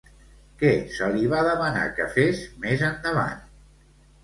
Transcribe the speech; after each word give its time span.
Què 0.61 0.71
se 0.93 1.09
li 1.17 1.27
va 1.35 1.43
demanar 1.49 1.85
que 2.01 2.09
fes, 2.17 2.43
més 2.65 2.85
endavant? 2.91 3.47